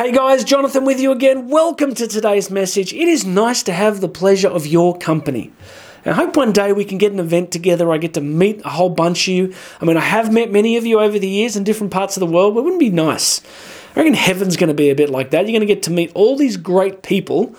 Hey 0.00 0.12
guys, 0.12 0.44
Jonathan 0.44 0.86
with 0.86 0.98
you 0.98 1.12
again. 1.12 1.48
Welcome 1.48 1.94
to 1.96 2.08
today's 2.08 2.50
message. 2.50 2.94
It 2.94 3.06
is 3.06 3.26
nice 3.26 3.62
to 3.64 3.72
have 3.74 4.00
the 4.00 4.08
pleasure 4.08 4.48
of 4.48 4.66
your 4.66 4.96
company. 4.96 5.52
I 6.06 6.12
hope 6.12 6.38
one 6.38 6.52
day 6.52 6.72
we 6.72 6.86
can 6.86 6.96
get 6.96 7.12
an 7.12 7.20
event 7.20 7.52
together. 7.52 7.92
I 7.92 7.98
get 7.98 8.14
to 8.14 8.22
meet 8.22 8.64
a 8.64 8.70
whole 8.70 8.88
bunch 8.88 9.28
of 9.28 9.34
you. 9.34 9.54
I 9.78 9.84
mean, 9.84 9.98
I 9.98 10.00
have 10.00 10.32
met 10.32 10.50
many 10.50 10.78
of 10.78 10.86
you 10.86 11.00
over 11.00 11.18
the 11.18 11.28
years 11.28 11.54
in 11.54 11.64
different 11.64 11.92
parts 11.92 12.16
of 12.16 12.22
the 12.22 12.34
world, 12.34 12.54
but 12.54 12.64
wouldn't 12.64 12.80
be 12.80 12.88
nice? 12.88 13.42
I 13.94 14.00
reckon 14.00 14.14
heaven's 14.14 14.56
going 14.56 14.68
to 14.68 14.74
be 14.74 14.88
a 14.88 14.94
bit 14.94 15.10
like 15.10 15.32
that. 15.32 15.40
You're 15.40 15.58
going 15.58 15.68
to 15.68 15.74
get 15.74 15.82
to 15.82 15.90
meet 15.90 16.12
all 16.14 16.34
these 16.34 16.56
great 16.56 17.02
people 17.02 17.54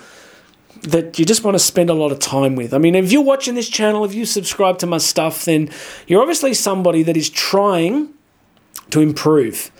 that 0.80 1.20
you 1.20 1.24
just 1.24 1.44
want 1.44 1.54
to 1.54 1.60
spend 1.60 1.90
a 1.90 1.94
lot 1.94 2.10
of 2.10 2.18
time 2.18 2.56
with. 2.56 2.74
I 2.74 2.78
mean, 2.78 2.96
if 2.96 3.12
you're 3.12 3.22
watching 3.22 3.54
this 3.54 3.68
channel, 3.68 4.04
if 4.04 4.14
you 4.14 4.26
subscribe 4.26 4.78
to 4.78 4.86
my 4.88 4.98
stuff, 4.98 5.44
then 5.44 5.70
you're 6.08 6.20
obviously 6.20 6.54
somebody 6.54 7.04
that 7.04 7.16
is 7.16 7.30
trying 7.30 8.12
to 8.90 9.00
improve. 9.00 9.70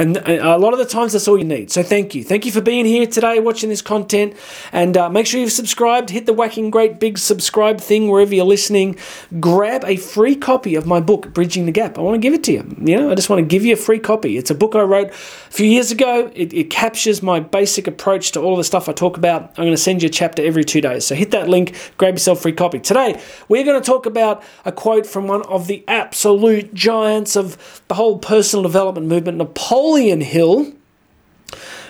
And 0.00 0.16
a 0.16 0.56
lot 0.56 0.72
of 0.72 0.78
the 0.78 0.86
times, 0.86 1.12
that's 1.12 1.28
all 1.28 1.36
you 1.36 1.44
need. 1.44 1.70
So, 1.70 1.82
thank 1.82 2.14
you. 2.14 2.24
Thank 2.24 2.46
you 2.46 2.52
for 2.52 2.62
being 2.62 2.86
here 2.86 3.06
today, 3.06 3.38
watching 3.38 3.68
this 3.68 3.82
content. 3.82 4.34
And 4.72 4.96
uh, 4.96 5.10
make 5.10 5.26
sure 5.26 5.38
you've 5.38 5.52
subscribed. 5.52 6.08
Hit 6.08 6.24
the 6.24 6.32
whacking 6.32 6.70
great 6.70 6.98
big 6.98 7.18
subscribe 7.18 7.82
thing 7.82 8.08
wherever 8.08 8.34
you're 8.34 8.46
listening. 8.46 8.96
Grab 9.40 9.84
a 9.84 9.96
free 9.96 10.34
copy 10.34 10.74
of 10.74 10.86
my 10.86 11.00
book, 11.00 11.34
Bridging 11.34 11.66
the 11.66 11.72
Gap. 11.72 11.98
I 11.98 12.00
want 12.00 12.14
to 12.14 12.18
give 12.18 12.32
it 12.32 12.42
to 12.44 12.52
you. 12.52 12.76
You 12.80 12.96
know, 12.96 13.10
I 13.10 13.14
just 13.14 13.28
want 13.28 13.40
to 13.40 13.46
give 13.46 13.62
you 13.62 13.74
a 13.74 13.76
free 13.76 13.98
copy. 13.98 14.38
It's 14.38 14.50
a 14.50 14.54
book 14.54 14.74
I 14.74 14.80
wrote 14.80 15.10
a 15.10 15.12
few 15.12 15.66
years 15.66 15.90
ago. 15.90 16.32
It, 16.34 16.54
it 16.54 16.70
captures 16.70 17.22
my 17.22 17.38
basic 17.38 17.86
approach 17.86 18.32
to 18.32 18.40
all 18.40 18.56
the 18.56 18.64
stuff 18.64 18.88
I 18.88 18.92
talk 18.92 19.18
about. 19.18 19.50
I'm 19.50 19.64
going 19.64 19.70
to 19.72 19.76
send 19.76 20.02
you 20.02 20.06
a 20.06 20.10
chapter 20.10 20.42
every 20.42 20.64
two 20.64 20.80
days. 20.80 21.04
So, 21.04 21.14
hit 21.14 21.30
that 21.32 21.50
link, 21.50 21.76
grab 21.98 22.14
yourself 22.14 22.38
a 22.38 22.42
free 22.42 22.52
copy. 22.52 22.78
Today, 22.78 23.20
we're 23.50 23.64
going 23.64 23.78
to 23.78 23.86
talk 23.86 24.06
about 24.06 24.42
a 24.64 24.72
quote 24.72 25.04
from 25.04 25.28
one 25.28 25.42
of 25.42 25.66
the 25.66 25.84
absolute 25.86 26.72
giants 26.72 27.36
of 27.36 27.82
the 27.88 27.94
whole 27.96 28.18
personal 28.18 28.62
development 28.62 29.06
movement, 29.06 29.36
Napoleon. 29.36 29.89
Napoleon 29.90 30.20
Hill. 30.20 30.72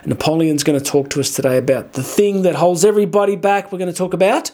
Napoleon's 0.07 0.65
going 0.65 0.81
to 0.81 0.85
talk 0.85 1.11
to 1.11 1.21
us 1.21 1.37
today 1.37 1.59
about 1.59 1.93
the 1.93 2.03
thing 2.03 2.41
that 2.45 2.55
holds 2.55 2.83
everybody 2.83 3.37
back. 3.37 3.71
We're 3.71 3.79
going 3.79 3.93
to 3.93 3.97
talk 3.97 4.15
about 4.15 4.51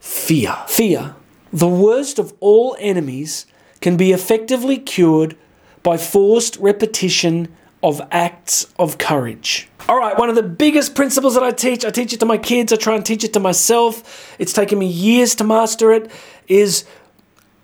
fear. 0.00 0.56
Fear, 0.68 1.14
the 1.52 1.68
worst 1.68 2.18
of 2.18 2.32
all 2.40 2.78
enemies, 2.80 3.44
can 3.82 3.98
be 3.98 4.12
effectively 4.12 4.78
cured 4.78 5.36
by 5.82 5.98
forced 5.98 6.56
repetition 6.56 7.54
of 7.82 8.00
acts 8.10 8.72
of 8.78 8.96
courage. 8.96 9.68
All 9.86 9.98
right, 9.98 10.18
one 10.18 10.30
of 10.30 10.34
the 10.34 10.42
biggest 10.42 10.94
principles 10.94 11.34
that 11.34 11.42
I 11.42 11.50
teach, 11.50 11.84
I 11.84 11.90
teach 11.90 12.14
it 12.14 12.20
to 12.20 12.26
my 12.26 12.38
kids, 12.38 12.72
I 12.72 12.76
try 12.76 12.96
and 12.96 13.04
teach 13.04 13.22
it 13.22 13.34
to 13.34 13.40
myself. 13.40 14.34
It's 14.38 14.54
taken 14.54 14.78
me 14.78 14.86
years 14.86 15.34
to 15.34 15.44
master 15.44 15.92
it 15.92 16.10
is 16.46 16.86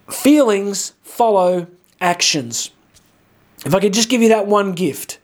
feelings 0.07 0.93
follow 1.03 1.69
actions. 1.99 2.73
If 3.65 3.75
I 3.75 3.81
could 3.81 3.93
just 3.93 4.09
give 4.09 4.23
you 4.23 4.29
that 4.29 4.47
one 4.47 4.73
gift. 4.73 5.19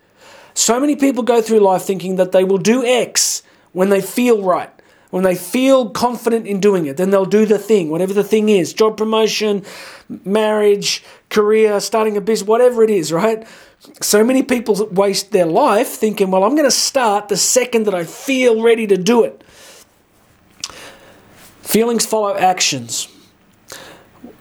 So 0.54 0.80
many 0.80 0.96
people 0.96 1.22
go 1.22 1.40
through 1.40 1.60
life 1.60 1.82
thinking 1.82 2.16
that 2.16 2.32
they 2.32 2.44
will 2.44 2.58
do 2.58 2.84
X 2.84 3.42
when 3.72 3.90
they 3.90 4.00
feel 4.00 4.42
right, 4.42 4.70
when 5.10 5.22
they 5.22 5.34
feel 5.34 5.90
confident 5.90 6.46
in 6.46 6.60
doing 6.60 6.86
it, 6.86 6.96
then 6.96 7.10
they'll 7.10 7.24
do 7.24 7.46
the 7.46 7.58
thing, 7.58 7.88
whatever 7.88 8.12
the 8.12 8.24
thing 8.24 8.48
is 8.48 8.72
job 8.72 8.96
promotion, 8.96 9.64
marriage, 10.24 11.04
career, 11.28 11.80
starting 11.80 12.16
a 12.16 12.20
business, 12.20 12.48
whatever 12.48 12.82
it 12.82 12.90
is, 12.90 13.12
right? 13.12 13.46
So 14.02 14.24
many 14.24 14.42
people 14.42 14.88
waste 14.92 15.32
their 15.32 15.46
life 15.46 15.88
thinking, 15.88 16.30
well, 16.30 16.44
I'm 16.44 16.54
going 16.54 16.66
to 16.66 16.70
start 16.70 17.28
the 17.28 17.36
second 17.36 17.86
that 17.86 17.94
I 17.94 18.04
feel 18.04 18.62
ready 18.62 18.86
to 18.88 18.96
do 18.96 19.24
it. 19.24 19.42
Feelings 21.62 22.04
follow 22.04 22.34
actions. 22.36 23.08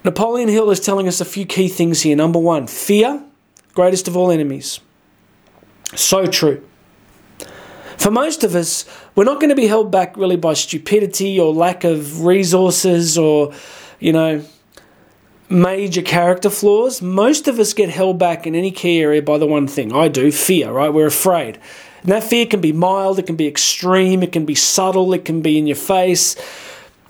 Napoleon 0.04 0.50
Hill 0.50 0.72
is 0.72 0.80
telling 0.80 1.08
us 1.08 1.22
a 1.22 1.26
few 1.26 1.46
key 1.46 1.68
things 1.68 2.02
here. 2.02 2.16
Number 2.16 2.40
one, 2.40 2.68
fear 2.68 3.24
greatest 3.74 4.08
of 4.08 4.18
all 4.18 4.32
enemies. 4.32 4.80
So 5.96 6.26
true. 6.26 6.64
For 7.98 8.12
most 8.12 8.44
of 8.44 8.56
us, 8.56 8.86
we're 9.16 9.26
not 9.26 9.42
going 9.42 9.50
to 9.50 9.56
be 9.56 9.68
held 9.68 9.92
back 9.92 10.16
really 10.16 10.38
by 10.38 10.54
stupidity 10.54 11.40
or 11.40 11.54
lack 11.54 11.84
of 11.84 12.24
resources 12.24 13.18
or, 13.18 13.52
you 14.00 14.14
know, 14.14 14.46
major 15.50 16.02
character 16.02 16.50
flaws. 16.50 17.02
Most 17.02 17.48
of 17.48 17.60
us 17.60 17.74
get 17.74 17.90
held 17.90 18.18
back 18.18 18.48
in 18.48 18.56
any 18.56 18.72
key 18.72 19.02
area 19.02 19.22
by 19.22 19.38
the 19.38 19.48
one 19.48 19.68
thing 19.68 19.92
I 19.92 20.08
do 20.08 20.32
fear, 20.32 20.72
right? 20.72 20.94
We're 20.94 21.08
afraid. 21.08 21.60
And 22.04 22.12
that 22.12 22.24
fear 22.24 22.46
can 22.46 22.62
be 22.62 22.72
mild, 22.72 23.20
it 23.20 23.26
can 23.26 23.36
be 23.36 23.48
extreme, 23.48 24.24
it 24.24 24.32
can 24.32 24.46
be 24.46 24.56
subtle, 24.56 25.14
it 25.14 25.26
can 25.26 25.42
be 25.42 25.58
in 25.58 25.68
your 25.68 25.76
face. 25.76 26.38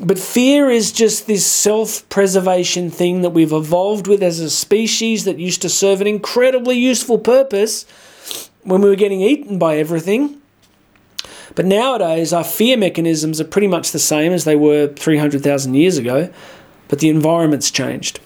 But 0.01 0.17
fear 0.17 0.69
is 0.69 0.93
just 0.93 1.27
this 1.27 1.45
self 1.45 2.07
preservation 2.07 2.89
thing 2.89 3.21
that 3.21 3.31
we've 3.31 3.51
evolved 3.51 4.07
with 4.07 4.23
as 4.23 4.39
a 4.39 4.49
species 4.49 5.25
that 5.25 5.39
used 5.39 5.61
to 5.61 5.69
serve 5.69 5.99
an 5.99 6.07
incredibly 6.07 6.77
useful 6.77 7.17
purpose 7.17 7.85
when 8.63 8.81
we 8.81 8.89
were 8.89 8.95
getting 8.95 9.19
eaten 9.19 9.59
by 9.59 9.77
everything. 9.77 10.41
But 11.55 11.65
nowadays, 11.65 12.31
our 12.31 12.45
fear 12.45 12.77
mechanisms 12.77 13.41
are 13.41 13.45
pretty 13.45 13.67
much 13.67 13.91
the 13.91 13.99
same 13.99 14.31
as 14.31 14.45
they 14.45 14.55
were 14.55 14.87
300,000 14.87 15.73
years 15.73 15.97
ago, 15.97 16.31
but 16.87 16.99
the 16.99 17.09
environment's 17.09 17.69
changed. 17.69 18.21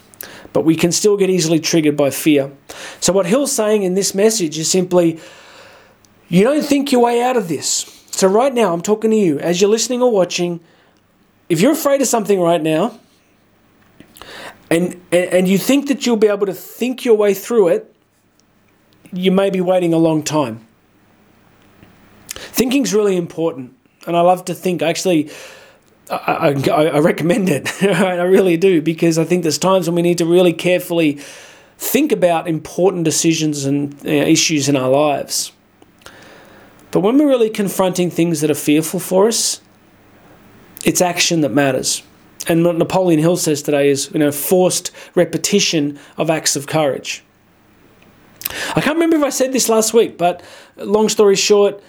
But 0.51 0.65
we 0.65 0.75
can 0.75 0.91
still 0.91 1.17
get 1.17 1.31
easily 1.31 1.59
triggered 1.59 1.97
by 1.97 2.11
fear. 2.11 2.51
So, 2.99 3.11
what 3.13 3.25
Hill's 3.25 3.51
saying 3.51 3.81
in 3.81 3.95
this 3.95 4.13
message 4.13 4.59
is 4.59 4.69
simply 4.69 5.19
you 6.29 6.43
don't 6.43 6.63
think 6.63 6.91
your 6.91 7.01
way 7.01 7.23
out 7.23 7.35
of 7.35 7.47
this. 7.47 7.89
So, 8.11 8.27
right 8.27 8.53
now, 8.53 8.73
I'm 8.73 8.83
talking 8.83 9.09
to 9.09 9.17
you 9.17 9.39
as 9.39 9.59
you're 9.59 9.71
listening 9.71 10.03
or 10.03 10.11
watching 10.11 10.59
if 11.53 11.61
you're 11.61 11.71
afraid 11.71 12.01
of 12.01 12.07
something 12.07 12.41
right 12.41 12.61
now 12.61 12.99
and, 14.71 14.99
and 15.11 15.47
you 15.47 15.59
think 15.59 15.87
that 15.87 16.03
you'll 16.03 16.17
be 16.17 16.27
able 16.27 16.47
to 16.47 16.53
think 16.53 17.05
your 17.05 17.15
way 17.15 17.35
through 17.35 17.67
it, 17.67 17.95
you 19.11 19.31
may 19.31 19.51
be 19.51 19.61
waiting 19.61 19.93
a 19.93 19.97
long 19.97 20.23
time. 20.23 20.65
Thinking's 22.29 22.91
really 22.91 23.15
important, 23.15 23.75
and 24.07 24.17
I 24.17 24.21
love 24.21 24.45
to 24.45 24.55
think. 24.55 24.81
Actually, 24.81 25.29
I, 26.09 26.55
I, 26.71 26.85
I 26.87 26.99
recommend 26.99 27.49
it. 27.49 27.83
I 27.83 28.23
really 28.23 28.57
do 28.57 28.81
because 28.81 29.19
I 29.19 29.23
think 29.23 29.43
there's 29.43 29.59
times 29.59 29.87
when 29.87 29.95
we 29.95 30.01
need 30.01 30.17
to 30.17 30.25
really 30.25 30.53
carefully 30.53 31.19
think 31.77 32.11
about 32.11 32.47
important 32.47 33.03
decisions 33.03 33.65
and 33.65 33.93
uh, 34.07 34.09
issues 34.09 34.67
in 34.67 34.75
our 34.75 34.89
lives. 34.89 35.51
But 36.89 37.01
when 37.01 37.19
we're 37.19 37.27
really 37.27 37.51
confronting 37.51 38.09
things 38.09 38.41
that 38.41 38.49
are 38.49 38.55
fearful 38.55 38.99
for 38.99 39.27
us, 39.27 39.61
it's 40.83 41.01
action 41.01 41.41
that 41.41 41.49
matters. 41.49 42.03
And 42.47 42.65
what 42.65 42.75
Napoleon 42.75 43.19
Hill 43.19 43.37
says 43.37 43.61
today 43.61 43.89
is, 43.89 44.11
you 44.11 44.19
know, 44.19 44.31
forced 44.31 44.91
repetition 45.15 45.99
of 46.17 46.29
acts 46.29 46.55
of 46.55 46.67
courage. 46.67 47.23
I 48.75 48.81
can't 48.81 48.95
remember 48.95 49.15
if 49.17 49.23
I 49.23 49.29
said 49.29 49.53
this 49.53 49.69
last 49.69 49.93
week, 49.93 50.17
but 50.17 50.43
long 50.75 51.09
story 51.09 51.35
short, 51.35 51.81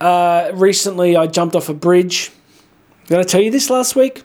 uh, 0.00 0.50
recently 0.54 1.16
I 1.16 1.26
jumped 1.26 1.56
off 1.56 1.68
a 1.68 1.74
bridge. 1.74 2.30
Did 3.06 3.18
I 3.18 3.22
tell 3.22 3.40
you 3.40 3.50
this 3.50 3.70
last 3.70 3.96
week? 3.96 4.22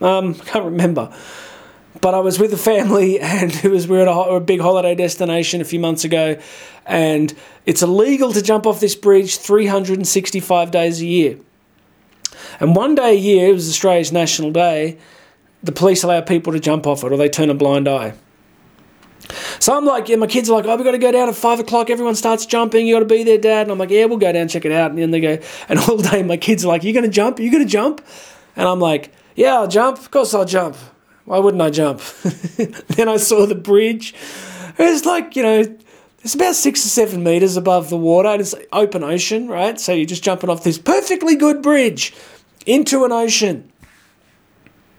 Um, 0.00 0.36
I 0.40 0.44
can't 0.44 0.64
remember. 0.64 1.14
But 2.00 2.14
I 2.14 2.20
was 2.20 2.38
with 2.38 2.52
a 2.52 2.58
family 2.58 3.20
and 3.20 3.52
it 3.64 3.70
was 3.70 3.88
we 3.88 3.96
were 3.96 4.02
at 4.02 4.08
a, 4.08 4.20
a 4.34 4.40
big 4.40 4.60
holiday 4.60 4.94
destination 4.94 5.60
a 5.62 5.64
few 5.64 5.80
months 5.80 6.04
ago, 6.04 6.38
and 6.84 7.32
it's 7.64 7.82
illegal 7.82 8.32
to 8.32 8.42
jump 8.42 8.66
off 8.66 8.80
this 8.80 8.94
bridge 8.94 9.38
365 9.38 10.70
days 10.70 11.00
a 11.00 11.06
year. 11.06 11.38
And 12.60 12.76
one 12.76 12.94
day 12.94 13.12
a 13.12 13.18
year, 13.18 13.48
it 13.48 13.52
was 13.52 13.68
Australia's 13.68 14.12
National 14.12 14.50
Day, 14.50 14.98
the 15.62 15.72
police 15.72 16.02
allow 16.02 16.20
people 16.20 16.52
to 16.52 16.60
jump 16.60 16.86
off 16.86 17.02
it 17.02 17.10
or 17.10 17.16
they 17.16 17.28
turn 17.28 17.50
a 17.50 17.54
blind 17.54 17.88
eye. 17.88 18.14
So 19.58 19.76
I'm 19.76 19.86
like, 19.86 20.08
yeah, 20.10 20.16
my 20.16 20.26
kids 20.26 20.50
are 20.50 20.52
like, 20.52 20.66
oh, 20.66 20.76
we've 20.76 20.84
got 20.84 20.92
to 20.92 20.98
go 20.98 21.10
down 21.10 21.28
at 21.28 21.34
five 21.34 21.58
o'clock. 21.58 21.88
Everyone 21.88 22.14
starts 22.14 22.44
jumping. 22.44 22.86
You 22.86 22.96
got 22.96 23.00
to 23.00 23.06
be 23.06 23.24
there, 23.24 23.38
Dad. 23.38 23.62
And 23.62 23.72
I'm 23.72 23.78
like, 23.78 23.90
yeah, 23.90 24.04
we'll 24.04 24.18
go 24.18 24.30
down, 24.30 24.48
check 24.48 24.66
it 24.66 24.72
out. 24.72 24.90
And 24.90 24.98
then 24.98 25.10
they 25.10 25.20
go, 25.20 25.38
and 25.68 25.78
all 25.78 25.96
day 25.96 26.22
my 26.22 26.36
kids 26.36 26.64
are 26.64 26.68
like, 26.68 26.84
you're 26.84 26.92
going 26.92 27.06
to 27.06 27.10
jump? 27.10 27.38
You're 27.38 27.46
you 27.46 27.52
going 27.52 27.64
to 27.64 27.70
jump? 27.70 28.04
And 28.56 28.68
I'm 28.68 28.80
like, 28.80 29.12
yeah, 29.34 29.54
I'll 29.54 29.68
jump. 29.68 29.98
Of 29.98 30.10
course 30.10 30.34
I'll 30.34 30.44
jump. 30.44 30.76
Why 31.24 31.38
wouldn't 31.38 31.62
I 31.62 31.70
jump? 31.70 32.00
then 32.88 33.08
I 33.08 33.16
saw 33.16 33.46
the 33.46 33.54
bridge. 33.54 34.14
It's 34.76 35.06
like, 35.06 35.36
you 35.36 35.42
know, 35.42 35.78
it's 36.20 36.34
about 36.34 36.54
six 36.54 36.84
or 36.84 36.88
seven 36.88 37.24
meters 37.24 37.56
above 37.56 37.88
the 37.88 37.96
water. 37.96 38.28
And 38.28 38.42
it's 38.42 38.54
open 38.72 39.02
ocean, 39.02 39.48
right? 39.48 39.80
So 39.80 39.92
you're 39.92 40.04
just 40.04 40.22
jumping 40.22 40.50
off 40.50 40.64
this 40.64 40.76
perfectly 40.76 41.36
good 41.36 41.62
bridge 41.62 42.14
into 42.66 43.04
an 43.04 43.12
ocean. 43.12 43.70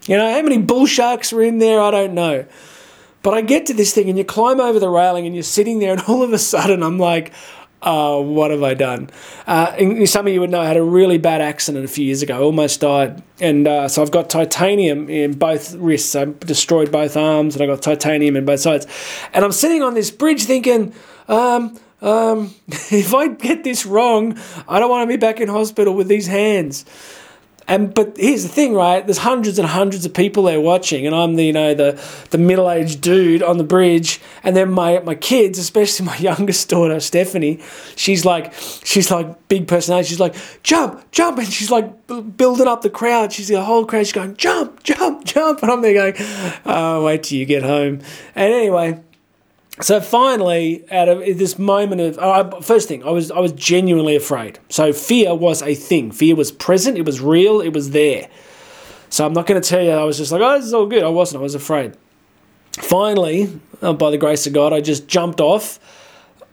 You 0.08 0.18
know, 0.18 0.32
how 0.32 0.42
many 0.42 0.60
bull 0.60 0.86
sharks 0.86 1.32
were 1.32 1.42
in 1.42 1.58
there? 1.58 1.82
I 1.82 1.92
don't 1.92 2.14
know. 2.14 2.46
But 3.24 3.34
I 3.34 3.42
get 3.42 3.66
to 3.68 3.74
this 3.74 3.94
thing 3.94 4.08
and 4.08 4.18
you 4.18 4.24
climb 4.24 4.60
over 4.60 4.80
the 4.80 4.90
railing 4.90 5.26
and 5.26 5.36
you're 5.36 5.44
sitting 5.44 5.80
there, 5.80 5.94
and 5.94 6.02
all 6.08 6.22
of 6.22 6.32
a 6.32 6.38
sudden 6.38 6.84
I'm 6.84 7.00
like, 7.00 7.34
oh, 7.82 8.22
what 8.22 8.52
have 8.52 8.64
I 8.64 8.74
done? 8.74 9.10
Uh, 9.48 10.06
some 10.06 10.28
of 10.28 10.34
you 10.34 10.42
would 10.42 10.50
know 10.50 10.62
I 10.62 10.68
had 10.68 10.78
a 10.78 10.84
really 10.84 11.18
bad 11.18 11.42
accident 11.42 11.86
a 11.86 11.88
few 11.88 12.06
years 12.06 12.22
ago, 12.22 12.44
almost 12.44 12.82
died. 12.82 13.24
And 13.40 13.68
uh, 13.68 13.88
so 13.88 14.02
I've 14.02 14.12
got 14.12 14.30
titanium 14.30 15.10
in 15.10 15.38
both 15.38 15.76
wrists. 15.76 16.16
I 16.16 16.26
destroyed 16.26 16.92
both 16.92 17.16
arms 17.16 17.56
and 17.56 17.64
I 17.64 17.68
got 17.68 17.82
titanium 17.82 18.36
in 18.36 18.46
both 18.46 18.60
sides. 18.60 18.88
And 19.34 19.46
I'm 19.46 19.52
sitting 19.52 19.84
on 19.84 19.94
this 19.94 20.12
bridge 20.12 20.44
thinking, 20.44 20.94
um, 21.28 21.80
um, 22.02 22.54
if 22.68 23.14
I 23.14 23.28
get 23.28 23.64
this 23.64 23.86
wrong, 23.86 24.38
I 24.68 24.80
don't 24.80 24.90
want 24.90 25.08
to 25.10 25.14
be 25.14 25.20
back 25.20 25.40
in 25.40 25.48
hospital 25.48 25.96
with 25.96 26.08
these 26.08 26.28
hands. 26.28 26.86
And 27.68 27.94
but 27.94 28.16
here's 28.18 28.44
the 28.44 28.50
thing, 28.50 28.74
right? 28.74 29.06
There's 29.06 29.18
hundreds 29.20 29.58
and 29.58 29.68
hundreds 29.68 30.06
of 30.06 30.14
people 30.14 30.44
there 30.44 30.62
watching, 30.62 31.08
and 31.08 31.16
I'm 31.16 31.36
the 31.36 31.46
you 31.46 31.54
know 31.54 31.74
the 31.74 32.00
the 32.30 32.38
middle 32.38 32.70
aged 32.70 33.02
dude 33.02 33.42
on 33.42 33.58
the 33.58 33.64
bridge, 33.64 34.22
and 34.44 34.56
then 34.56 34.70
my 34.70 35.00
my 35.00 35.16
kids, 35.16 35.58
especially 35.58 36.06
my 36.06 36.18
youngest 36.20 36.70
daughter 36.70 37.00
Stephanie, 37.00 37.60
she's 37.96 38.24
like 38.24 38.54
she's 38.84 39.10
like 39.10 39.48
big 39.48 39.68
personality. 39.68 40.10
She's 40.10 40.20
like 40.20 40.36
jump, 40.62 41.10
jump, 41.12 41.40
and 41.40 41.48
she's 41.48 41.72
like 41.72 42.06
building 42.38 42.68
up 42.68 42.82
the 42.84 42.90
crowd. 42.90 43.34
She's 43.34 43.48
the 43.48 43.64
whole 43.64 43.86
crowd. 43.86 44.06
She's 44.06 44.14
going 44.14 44.36
jump, 44.36 44.84
jump, 44.84 45.26
jump, 45.26 45.60
and 45.64 45.72
I'm 45.72 45.82
there 45.82 46.12
going, 46.12 46.28
oh, 46.66 47.04
wait 47.04 47.24
till 47.24 47.40
you 47.40 47.46
get 47.46 47.64
home. 47.64 48.02
And 48.36 48.54
anyway, 48.54 49.00
so 49.81 50.00
finally, 50.00 50.89
out 50.89 51.10
of 51.10 51.19
this 51.19 51.60
moment 51.60 52.00
of 52.00 52.18
uh, 52.18 52.62
first 52.62 52.88
thing, 52.88 53.04
I 53.04 53.10
was 53.10 53.30
I 53.30 53.39
was 53.39 53.51
genuinely 53.51 54.16
afraid. 54.16 54.57
So 54.69 54.94
fear 54.94 55.36
was 55.36 55.62
a 55.62 55.75
thing. 55.75 56.12
Fear 56.12 56.38
was 56.38 56.51
present. 56.51 56.98
It 56.98 57.06
was 57.06 57.19
real. 57.19 57.60
It 57.60 57.74
was 57.74 57.92
there. 57.92 58.30
So 59.10 59.25
I'm 59.25 59.33
not 59.33 59.48
going 59.48 59.62
to 59.62 59.68
tell 59.68 59.83
you 59.83 59.92
I 59.92 60.04
was 60.04 60.18
just 60.18 60.31
like, 60.31 60.42
oh, 60.42 60.57
this 60.57 60.66
is 60.66 60.74
all 60.74 60.86
good. 60.86 61.04
I 61.04 61.10
wasn't. 61.10 61.42
I 61.42 61.44
was 61.44 61.56
afraid. 61.56 61.95
Finally, 62.74 63.60
uh, 63.81 63.94
by 63.94 64.12
the 64.12 64.18
grace 64.18 64.48
of 64.48 64.54
God, 64.54 64.72
I 64.72 64.80
just 64.80 65.07
jumped 65.07 65.39
off, 65.42 65.80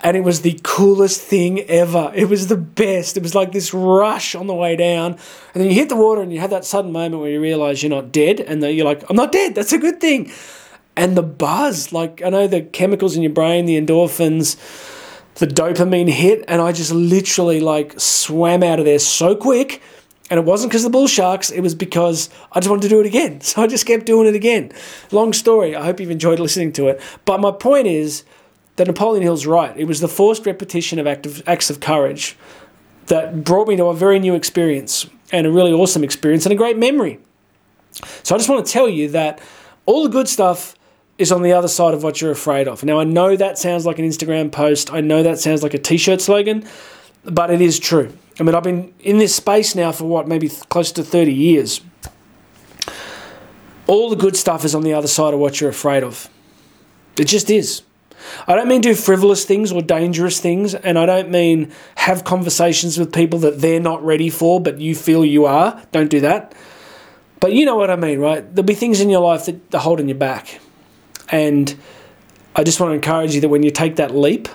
and 0.00 0.16
it 0.16 0.20
was 0.20 0.42
the 0.42 0.58
coolest 0.64 1.20
thing 1.20 1.60
ever. 1.60 2.12
It 2.14 2.28
was 2.28 2.48
the 2.48 2.56
best. 2.56 3.16
It 3.16 3.22
was 3.22 3.34
like 3.34 3.52
this 3.52 3.72
rush 3.72 4.34
on 4.34 4.48
the 4.48 4.54
way 4.54 4.74
down, 4.74 5.12
and 5.12 5.62
then 5.62 5.66
you 5.66 5.74
hit 5.74 5.88
the 5.88 5.96
water, 5.96 6.22
and 6.22 6.32
you 6.32 6.40
have 6.40 6.50
that 6.50 6.64
sudden 6.64 6.90
moment 6.90 7.22
where 7.22 7.30
you 7.30 7.40
realize 7.40 7.82
you're 7.82 7.90
not 7.90 8.10
dead, 8.12 8.40
and 8.40 8.62
that 8.64 8.72
you're 8.72 8.84
like, 8.84 9.08
I'm 9.08 9.16
not 9.16 9.30
dead. 9.30 9.54
That's 9.54 9.72
a 9.72 9.78
good 9.78 10.00
thing 10.00 10.32
and 10.96 11.16
the 11.16 11.22
buzz. 11.22 11.92
Like 11.92 12.22
I 12.24 12.30
know 12.30 12.46
the 12.46 12.62
chemicals 12.62 13.16
in 13.16 13.22
your 13.22 13.32
brain, 13.32 13.66
the 13.66 13.80
endorphins, 13.80 14.56
the 15.36 15.46
dopamine 15.46 16.08
hit, 16.08 16.44
and 16.48 16.60
I 16.60 16.72
just 16.72 16.92
literally 16.92 17.60
like 17.60 17.98
swam 18.00 18.62
out 18.62 18.78
of 18.78 18.84
there 18.84 18.98
so 18.98 19.34
quick. 19.34 19.82
And 20.30 20.38
it 20.38 20.46
wasn't 20.46 20.70
because 20.70 20.84
of 20.84 20.92
the 20.92 20.96
bull 20.96 21.08
sharks, 21.08 21.50
it 21.50 21.60
was 21.60 21.74
because 21.74 22.30
I 22.52 22.60
just 22.60 22.70
wanted 22.70 22.82
to 22.82 22.88
do 22.88 23.00
it 23.00 23.06
again. 23.06 23.40
So 23.42 23.62
I 23.62 23.66
just 23.66 23.84
kept 23.84 24.06
doing 24.06 24.26
it 24.26 24.34
again. 24.34 24.72
Long 25.10 25.32
story. 25.32 25.76
I 25.76 25.84
hope 25.84 26.00
you've 26.00 26.10
enjoyed 26.10 26.40
listening 26.40 26.72
to 26.74 26.88
it. 26.88 27.02
But 27.26 27.40
my 27.40 27.50
point 27.50 27.86
is 27.86 28.24
that 28.76 28.86
Napoleon 28.86 29.22
Hill's 29.22 29.44
right. 29.44 29.76
It 29.76 29.84
was 29.84 30.00
the 30.00 30.08
forced 30.08 30.46
repetition 30.46 30.98
of 30.98 31.06
acts 31.06 31.68
of 31.68 31.80
courage 31.80 32.36
that 33.06 33.44
brought 33.44 33.68
me 33.68 33.76
to 33.76 33.86
a 33.86 33.94
very 33.94 34.18
new 34.18 34.34
experience 34.34 35.06
and 35.32 35.46
a 35.46 35.50
really 35.50 35.72
awesome 35.72 36.02
experience 36.04 36.46
and 36.46 36.52
a 36.52 36.56
great 36.56 36.78
memory. 36.78 37.18
So 38.22 38.34
I 38.34 38.38
just 38.38 38.48
want 38.48 38.64
to 38.64 38.72
tell 38.72 38.88
you 38.88 39.08
that 39.10 39.40
all 39.84 40.02
the 40.02 40.08
good 40.08 40.28
stuff 40.28 40.76
is 41.22 41.32
on 41.32 41.42
the 41.42 41.52
other 41.52 41.68
side 41.68 41.94
of 41.94 42.02
what 42.02 42.20
you're 42.20 42.32
afraid 42.32 42.68
of. 42.68 42.84
Now, 42.84 43.00
I 43.00 43.04
know 43.04 43.34
that 43.36 43.56
sounds 43.58 43.86
like 43.86 43.98
an 43.98 44.04
Instagram 44.04 44.52
post, 44.52 44.92
I 44.92 45.00
know 45.00 45.22
that 45.22 45.38
sounds 45.38 45.62
like 45.62 45.72
a 45.72 45.78
t 45.78 45.96
shirt 45.96 46.20
slogan, 46.20 46.64
but 47.24 47.50
it 47.50 47.60
is 47.60 47.78
true. 47.78 48.12
I 48.38 48.42
mean, 48.42 48.54
I've 48.54 48.62
been 48.62 48.92
in 49.00 49.18
this 49.18 49.34
space 49.34 49.74
now 49.74 49.92
for 49.92 50.04
what, 50.04 50.26
maybe 50.28 50.48
close 50.68 50.92
to 50.92 51.02
30 51.02 51.32
years. 51.32 51.80
All 53.86 54.10
the 54.10 54.16
good 54.16 54.36
stuff 54.36 54.64
is 54.64 54.74
on 54.74 54.82
the 54.82 54.94
other 54.94 55.08
side 55.08 55.32
of 55.32 55.40
what 55.40 55.60
you're 55.60 55.70
afraid 55.70 56.02
of. 56.02 56.28
It 57.18 57.26
just 57.26 57.50
is. 57.50 57.82
I 58.46 58.54
don't 58.54 58.68
mean 58.68 58.80
do 58.80 58.94
frivolous 58.94 59.44
things 59.44 59.72
or 59.72 59.82
dangerous 59.82 60.40
things, 60.40 60.74
and 60.74 60.98
I 60.98 61.06
don't 61.06 61.30
mean 61.30 61.72
have 61.96 62.24
conversations 62.24 62.98
with 62.98 63.12
people 63.12 63.40
that 63.40 63.60
they're 63.60 63.80
not 63.80 64.04
ready 64.04 64.30
for, 64.30 64.60
but 64.60 64.80
you 64.80 64.94
feel 64.94 65.24
you 65.24 65.44
are. 65.44 65.82
Don't 65.92 66.10
do 66.10 66.20
that. 66.20 66.54
But 67.40 67.52
you 67.52 67.66
know 67.66 67.76
what 67.76 67.90
I 67.90 67.96
mean, 67.96 68.20
right? 68.20 68.42
There'll 68.54 68.66
be 68.66 68.74
things 68.74 69.00
in 69.00 69.10
your 69.10 69.20
life 69.20 69.46
that 69.46 69.74
are 69.74 69.80
holding 69.80 70.08
you 70.08 70.14
back. 70.14 70.60
And 71.32 71.74
I 72.54 72.62
just 72.62 72.78
want 72.78 72.90
to 72.90 72.94
encourage 72.94 73.34
you 73.34 73.40
that 73.40 73.48
when 73.48 73.62
you 73.62 73.70
take 73.70 73.96
that 73.96 74.14
leap, 74.14 74.48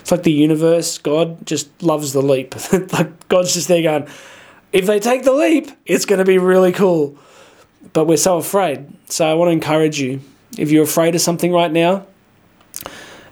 it's 0.00 0.10
like 0.10 0.22
the 0.22 0.32
universe, 0.32 0.98
God 0.98 1.44
just 1.46 1.82
loves 1.82 2.12
the 2.12 2.22
leap. 2.22 2.54
like 2.92 3.28
God's 3.28 3.54
just 3.54 3.68
there 3.68 3.82
going, 3.82 4.06
if 4.72 4.86
they 4.86 5.00
take 5.00 5.24
the 5.24 5.32
leap, 5.32 5.70
it's 5.84 6.06
going 6.06 6.20
to 6.20 6.24
be 6.24 6.38
really 6.38 6.72
cool. 6.72 7.18
But 7.92 8.06
we're 8.06 8.16
so 8.16 8.38
afraid. 8.38 8.86
So 9.10 9.26
I 9.26 9.34
want 9.34 9.48
to 9.48 9.52
encourage 9.52 10.00
you 10.00 10.20
if 10.56 10.70
you're 10.70 10.84
afraid 10.84 11.14
of 11.14 11.20
something 11.20 11.52
right 11.52 11.72
now, 11.72 12.06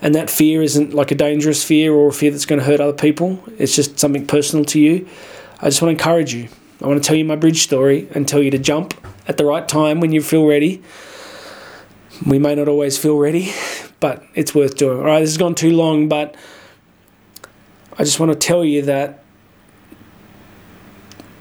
and 0.00 0.16
that 0.16 0.28
fear 0.28 0.62
isn't 0.62 0.92
like 0.92 1.12
a 1.12 1.14
dangerous 1.14 1.62
fear 1.62 1.92
or 1.92 2.08
a 2.08 2.12
fear 2.12 2.32
that's 2.32 2.46
going 2.46 2.58
to 2.58 2.64
hurt 2.64 2.80
other 2.80 2.92
people, 2.92 3.42
it's 3.58 3.76
just 3.76 4.00
something 4.00 4.26
personal 4.26 4.64
to 4.66 4.80
you, 4.80 5.06
I 5.60 5.66
just 5.66 5.80
want 5.80 5.96
to 5.96 6.02
encourage 6.02 6.34
you. 6.34 6.48
I 6.82 6.88
want 6.88 7.00
to 7.00 7.06
tell 7.06 7.16
you 7.16 7.24
my 7.24 7.36
bridge 7.36 7.62
story 7.62 8.08
and 8.12 8.26
tell 8.26 8.42
you 8.42 8.50
to 8.50 8.58
jump 8.58 8.94
at 9.28 9.36
the 9.36 9.44
right 9.44 9.68
time 9.68 10.00
when 10.00 10.10
you 10.10 10.20
feel 10.20 10.44
ready 10.44 10.82
we 12.26 12.38
may 12.38 12.54
not 12.54 12.68
always 12.68 12.98
feel 12.98 13.16
ready, 13.16 13.52
but 14.00 14.24
it's 14.34 14.54
worth 14.54 14.76
doing. 14.76 14.98
All 14.98 15.04
right, 15.04 15.20
this 15.20 15.30
has 15.30 15.38
gone 15.38 15.54
too 15.54 15.72
long, 15.72 16.08
but 16.08 16.36
I 17.98 18.04
just 18.04 18.20
want 18.20 18.32
to 18.32 18.38
tell 18.38 18.64
you 18.64 18.82
that 18.82 19.22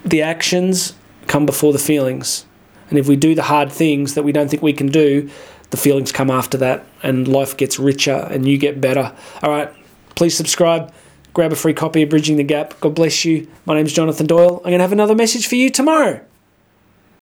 the 0.03 0.21
actions 0.21 0.93
come 1.27 1.45
before 1.45 1.73
the 1.73 1.79
feelings. 1.79 2.45
And 2.89 2.99
if 2.99 3.07
we 3.07 3.15
do 3.15 3.35
the 3.35 3.43
hard 3.43 3.71
things 3.71 4.15
that 4.15 4.23
we 4.23 4.31
don't 4.31 4.49
think 4.49 4.61
we 4.61 4.73
can 4.73 4.87
do, 4.87 5.29
the 5.69 5.77
feelings 5.77 6.11
come 6.11 6.29
after 6.29 6.57
that, 6.57 6.85
and 7.01 7.27
life 7.27 7.55
gets 7.55 7.79
richer 7.79 8.27
and 8.29 8.47
you 8.47 8.57
get 8.57 8.81
better. 8.81 9.15
All 9.41 9.49
right, 9.49 9.71
please 10.15 10.35
subscribe. 10.35 10.93
Grab 11.33 11.53
a 11.53 11.55
free 11.55 11.73
copy 11.73 12.01
of 12.01 12.09
Bridging 12.09 12.35
the 12.35 12.43
Gap. 12.43 12.77
God 12.81 12.93
bless 12.93 13.23
you. 13.23 13.47
My 13.65 13.75
name 13.75 13.85
is 13.85 13.93
Jonathan 13.93 14.27
Doyle. 14.27 14.57
I'm 14.57 14.71
going 14.71 14.79
to 14.79 14.81
have 14.81 14.91
another 14.91 15.15
message 15.15 15.47
for 15.47 15.55
you 15.55 15.69
tomorrow. 15.69 16.19